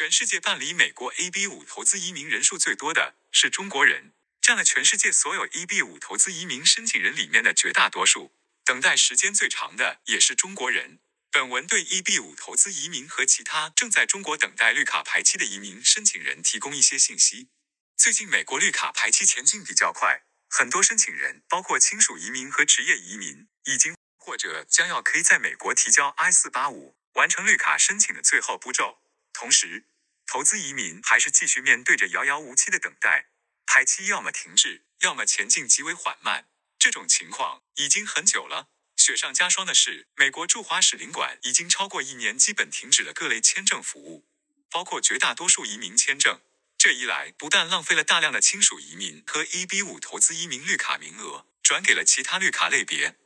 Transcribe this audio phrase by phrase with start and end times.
[0.00, 8.34] 全世界办理美国 EB 五投资移民人数最多的是中国人，占了全世界所有 EB 五投资移民申请人里面的绝大多数。
[8.64, 11.00] 等待时间最长的也是中国人。
[11.30, 17.50] 本文对 EB 五投资移民和其他正在中国等待绿卡排期的移民申请人提供一些信息。
[17.94, 29.02] 最近美国绿卡排期前进比较快，很多申请人，包括亲属移民和职业移民，已经或者将要可以在美国提交 I 四八五，完成绿卡申请的最后步骤。
[29.34, 29.86] 同时，
[30.32, 33.30] 投资移民还是继续面对着遥遥无期的等待，
[33.66, 36.46] 排期要么停滞，要么前进极为缓慢。
[36.78, 38.68] 这种情况已经很久了。
[38.96, 44.24] 雪上加霜的是，美国驻华使领馆已经超过一年，基本停止了各类签证服务，
[44.70, 46.40] 包括绝大多数移民签证。
[46.78, 53.16] 这一来，不但浪费了大量的亲属移民和 EB 五投资移民绿卡名额，转给了其他绿卡类别，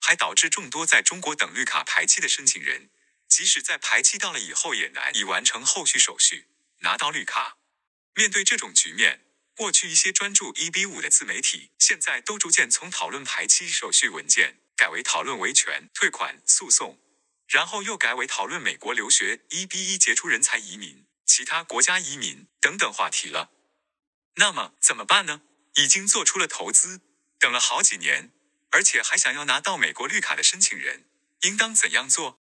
[0.00, 2.90] 还导致众多在中国等绿卡排期的申请人，
[3.26, 6.46] 即使在排期到了以后，也难以完成后续手续
[6.82, 7.58] 拿到绿卡。
[8.14, 9.24] 面对这种局面，
[9.56, 14.58] 过去一些专注 EB 五的自媒体，现在都逐渐从讨论排期手续文件。
[14.74, 16.98] 改为讨论维权、退款、诉讼，
[17.46, 23.52] 然后又改为讨论美国留学、EB 一杰出人才移民、其他国家移民等等话题了。
[24.36, 25.42] 那么怎么办呢？
[25.76, 27.00] 已经做出了投资，
[27.38, 28.32] 等了好几年，
[28.70, 31.08] 而且还想要拿到美国绿卡的申请人，
[31.42, 32.41] 应当怎样做？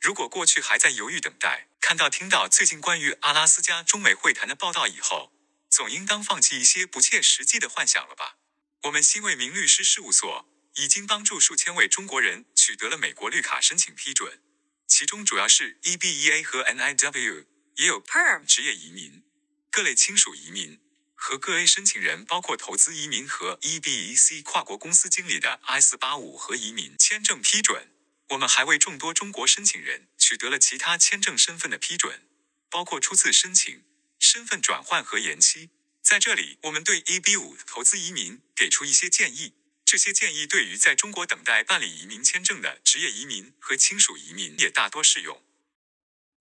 [0.00, 5.32] 如果过去还在犹豫等待，看到听到最近关于阿拉斯加中美会谈的报道以后，
[5.70, 8.36] 总应当放弃一些不切实际的幻想了吧？
[8.82, 10.48] 我们新为民律师事务所。
[10.78, 14.42] 已经帮助数千位中国人取得了美国绿卡申请批准，
[14.86, 19.24] 其中主要是 EBEA 和 NIW，也有 Perm 职业移民、
[19.70, 20.78] 各类亲属移民
[21.14, 27.88] 和各 A 申请人，包括投资移民和 EBEC 跨国公司经理的 I 四八五和移民签证批准。
[28.30, 32.28] 我们还为众多中国申请人取得了其他签证身份的批准，
[32.68, 33.84] 包括初次申请、
[34.18, 35.70] 身份转换和延期。
[36.02, 39.54] 在这里，我们对 EB 五投资移民给出一些建议。
[39.84, 45.40] 这些建议对于在中国等待办理移民签证的职业移民和亲属移民也大多适用。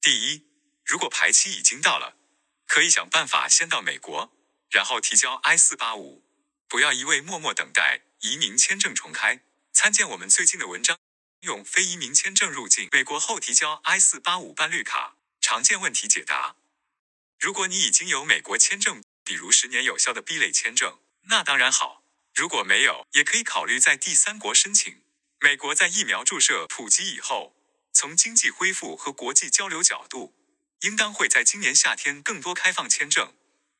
[0.01, 0.47] 第一，
[0.83, 2.17] 如果排期已经到了，
[2.65, 4.35] 可以想办法先到美国，
[4.71, 6.25] 然后提交 I 四八五，
[6.67, 9.43] 不要一味默默等待移民签证重开。
[9.71, 10.97] 参见我们最近的文章，
[11.45, 16.57] 用非移民签证入境美国后提交 I 四八五办绿卡，常见问题解答。
[17.39, 22.03] 如果你已经有美国签证，比如十年有效的 B 类签证，那当然好。
[22.33, 25.01] 如果没有，也可以考虑在第三国申请。
[25.39, 27.55] 美国在疫苗注射普及以后，
[27.93, 30.33] 从经济恢复和国际交流角度，
[30.81, 33.35] 应当会在今年夏天更多开放签证，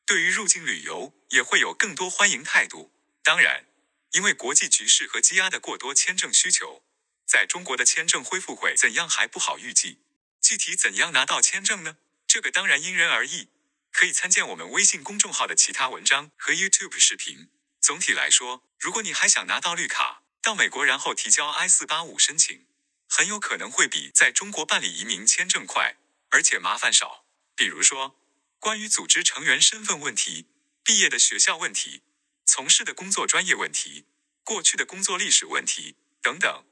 [0.06, 2.92] 对于入境旅游也会有更多欢迎态度。
[3.22, 3.66] 当然，
[4.12, 6.82] 因为国际局势和积压的过多签证需求，
[7.26, 9.98] 在中国的签证恢复会怎样还不好预计。
[10.40, 11.96] 具体怎样拿到签证呢？
[12.26, 13.48] 这个当然因人而异，
[13.90, 17.48] 可以参见我们微信公众号的其他文章和 YouTube 视频。
[17.80, 22.66] 总体来说，如果你还想拿到绿卡，到美国然后提交 I 四八五申请，
[23.08, 25.96] 很有可能会比在中国办理移民签证快，
[26.30, 27.26] 而且麻烦少。
[27.56, 28.16] 比如说，
[28.60, 30.46] 关于组织成员身份问题、
[30.84, 32.02] 毕业的学校问题、
[32.44, 34.04] 从事的工作专业问题、
[34.44, 36.64] 过去的工作历史问题等等，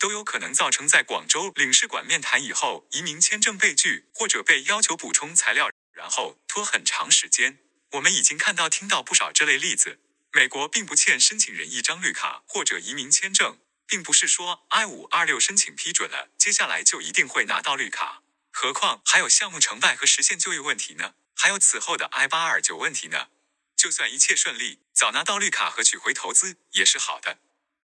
[0.00, 7.58] 都有可能造成在广州领事馆面谈以后，移民签证被拒，或者被要求补充材料，然后拖很长时间。
[7.92, 10.00] 我们已经看到、听到不少这类例子。
[10.32, 18.22] 美国并不欠申请人一张绿卡或者移民签证，并不是说 I 五二六申请批准了，接下来就一定会拿到绿卡。
[18.50, 21.14] 何况还有项目成败和实现就业问题呢？
[21.34, 23.28] 还有此后的 I 八二九问题呢？
[23.76, 27.38] 就算一切顺利，早拿到绿卡和取回投资也是好的。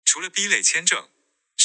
[0.04, 1.10] 除了 B 类签证，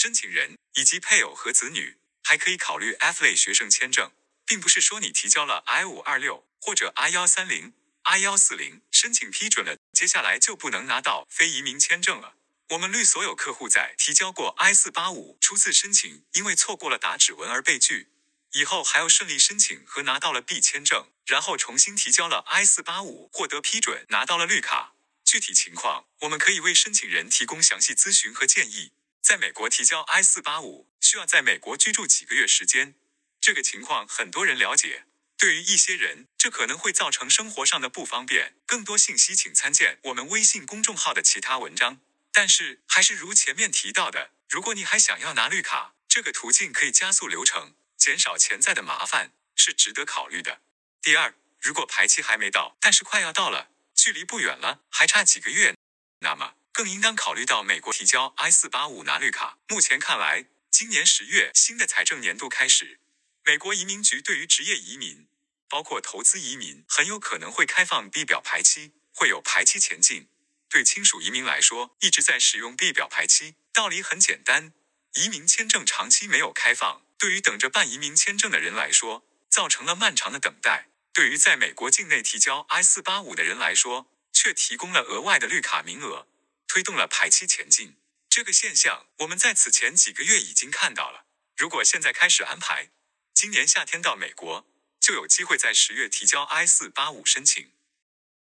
[0.01, 4.11] 申请人以及配偶和子女还可以考虑 F 类学生签证，
[4.47, 7.75] 并不是说你提交了 I 五二六或者 I 幺三零。
[8.05, 12.33] I 幺四零申请批准了，接下来就不能拿到非移民签证了。
[12.71, 18.09] 我们律所有客户在提交过 I 四八五初次申请，因为错过了打指纹而被拒，
[18.53, 24.95] 以后还要顺利申请和拿到了 B 签证，然后重新提交了 I 四八五，获得批准，拿到了绿卡。
[25.23, 28.93] 具体情况，我们可以为申请人提供详细咨询和建议。
[29.21, 32.95] 在美国提交 I 四八五需要在美国居住几个月时间，
[33.41, 35.05] 这个情况很多人了解。
[35.37, 38.55] 对于一些人，这可能会造成生活上的不方便。
[38.67, 42.01] 更多信息请参见我们微信公众号的其他文章。
[42.33, 50.61] 但是，还是如前面提到的，如果你还想要拿绿卡，这个途径可以加速流程，减少潜在的麻烦，是值得考虑的。
[51.01, 55.75] 第二，如果排期还没到，但是快要到了，距离不远了，还差几个月，
[56.19, 59.59] 那么更应当考虑到美国提交 I 四八五拿绿卡。
[59.69, 63.01] 目前看来，今年十月新的财政年度开始，
[63.45, 65.29] 美国移民局对于职业移民。
[65.69, 70.31] 包括投资移民，很有可能会开放 B 表排期，会有排期前进。
[70.71, 74.73] 对亲属移民来说，一直在使用 B 表排期，道理很简单。
[75.17, 86.27] 移民签证长期没有开放，对于等着办移民签证的人来说，造成了漫长的等待；对于在美国境内提交 I 四八五的人来说，却提供了额外的绿卡名额，
[86.71, 87.97] 推动了排期前进。
[88.29, 91.27] 这个现象，我们在此前几个月已经看到了。
[91.57, 92.93] 如果现在开始安排，
[93.35, 94.65] 今年夏天到美国，
[95.01, 97.73] 就有机会在十月提交 I 四八五申请。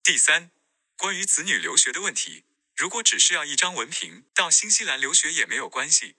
[0.04, 0.52] 第三。
[0.96, 2.44] 关于子女留学的问题，
[2.76, 6.16] 如果只是要一张文凭到新西兰留学也没有关系。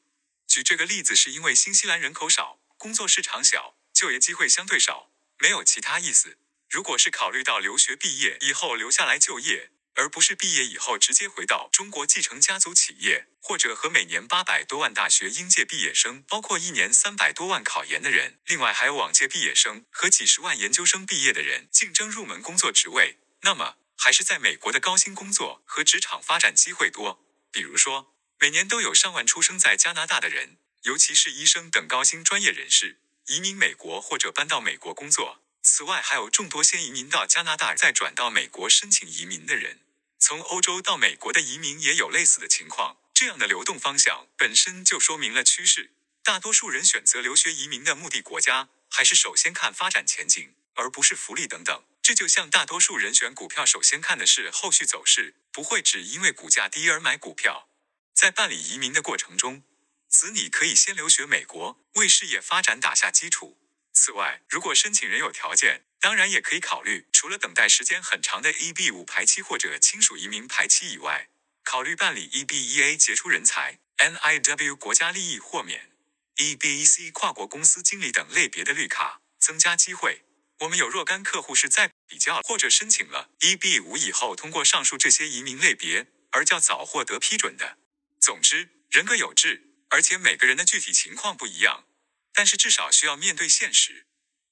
[0.48, 6.38] 举这个例子是因为新西兰人口少，工作市场小，就业机会相对少，没有其他意思。
[6.68, 23.76] 如果是考虑到留学毕业以后留下来就业，而不是毕业以后直接回到中国继承家族企业，或者和每年八百多万大学应届毕业生，包括一年三百多万考研的人，另外还有往届毕业生和几十万研究生毕业的人竞争入门工作职位，那么。
[24.02, 35.42] 还是在美国的高薪工作和职场发展机会多，比如说，每年都有上万出生在加拿大的人，尤其是医生等高薪专业人士，移民美国或者搬到美国工作。
[35.62, 39.80] 此外，还有众多先移民到加拿大再转到美国申请移民的人。
[40.20, 45.92] 从欧洲到美国的移民也有类似的情况，这样的流动方向本身就说明了趋势。
[46.22, 51.82] 大多数人选择留学移民的目的国家，还是首先看发展前景，而不是福利等等。
[52.02, 57.68] 这就像大多数人选股票，首先看的是后续走势，不会只因为股价低而买股票。
[58.12, 59.62] 在办理移民的过程中，
[60.06, 63.58] 子女可以先留学美国，为事业发展打下基础。
[63.92, 71.28] 此外，如果申请人有条件，当然也可以考虑，除了等待时间很长的 EB 五排期或者亲属移民排期以外，
[71.62, 75.90] 考虑办理 EB 一 A 杰出人才、NIW 国家利益豁免、
[76.36, 80.24] EB 一 C 跨国公司经理等类别的绿卡，增加机会。
[80.60, 87.76] 我们有若干客户是在比较或者申请了 EB 五以后，通过上述这些移民类别而较早获得批准的。
[88.18, 91.84] 总之，人各有志，而且每个人的具体情况不一样，
[92.32, 94.06] 但是至少需要面对现实，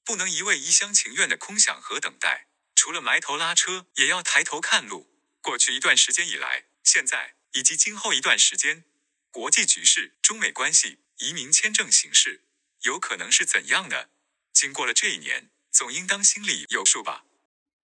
[0.09, 2.49] 不能一味一厢情愿的空想和等待。
[2.75, 5.07] 除了埋头拉车，也要抬头看路。
[5.43, 8.85] 过去一段时间以来，现在以及今后一段时间，
[9.31, 12.47] 国际局势、中美关系、移民签证形势
[12.81, 14.09] 有可能是怎样的？
[14.55, 15.51] 经过了这一年。
[15.71, 17.25] 总应当心里有数吧。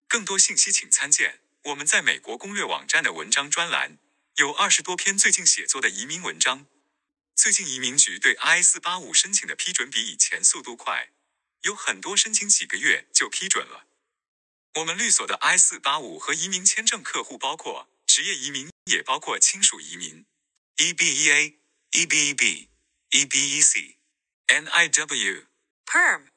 [0.08, 3.98] 更多信息请参见我们在美国攻略网站的文章专栏，
[4.36, 6.66] 有二十多篇最近写作的移民文章。
[7.36, 11.10] 最近移民局对 I 四八五申请的批准比以前速度快，
[11.64, 13.86] 有很多申请几个月就批准了。
[14.76, 20.24] 我们律所的 I 四八五和移民签证客户包括职业移民，也包括亲属移民
[20.76, 21.56] ，EBEA、
[21.92, 22.68] EBEB、
[23.10, 23.96] EBEC、
[24.46, 25.46] NIW、
[25.84, 26.28] Perm、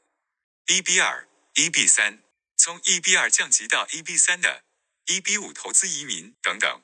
[0.65, 1.27] EB 二。
[1.57, 2.21] EB 三
[2.55, 4.63] 从 EB 二降级到 EB 三的
[5.07, 6.83] EB 五投资移民等等，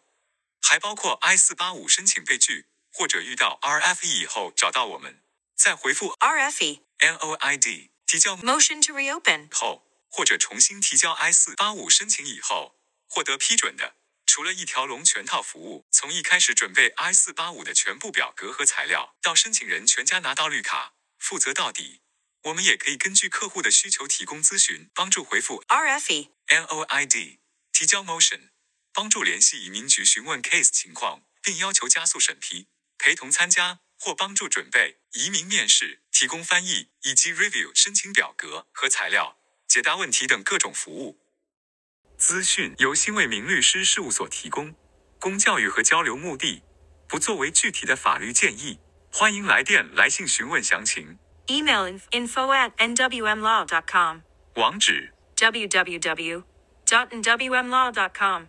[0.63, 5.21] 还包括 I 四八五申请被拒或者遇到 RFE 以后找到我们，
[5.55, 12.75] 再回复 RFE NOID 提交 Motion to Reopen 后，或者重新提交 I 四八五申请以后
[13.09, 13.95] 获得批准的，
[14.27, 22.01] 除了一条龙全套服务，从一开始准备 I 四八五的全部表格和材料，到申请人全家拿到绿卡，负责到底。
[22.43, 27.39] 我们也可以根据客户的需求提供咨询，帮助回复 RFE NOID
[27.71, 28.51] 提交 Motion，
[28.93, 32.67] 帮助联系移民局询问 case 情况，并要求加速审批，
[32.99, 41.17] 陪同参加或帮助准备移民面试，提供翻译以及 review 申请表格和材料，解答问题等各种服务。
[42.17, 44.75] 资讯由新为民律师事务所提供，
[45.21, 46.63] 供教育和交流目的，
[47.07, 48.77] 不作为具体的法律建议。
[49.09, 51.17] 欢迎来电来信询问详情。
[51.47, 54.19] Email info at nwmlaw.com.
[54.55, 56.43] 网址：www.
[56.85, 58.47] dot nwmlaw.com。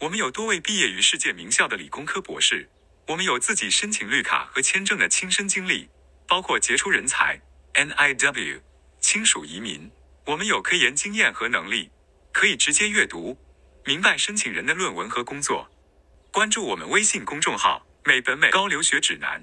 [0.00, 2.68] 我们有多位毕业于世界名校的理工科博士，
[3.08, 5.88] 我们有自己申请绿卡和签证的亲身经历，
[6.26, 7.40] 包括杰出人才
[7.74, 8.60] NIW、
[9.00, 9.88] 亲属移民。
[10.24, 11.90] 我们有科研经验和能力，
[12.32, 13.38] 可以直接阅读，
[13.84, 15.70] 明白申请人的论文和工作。
[16.32, 19.40] 关注我们微信公众号“美本美高留学指南”。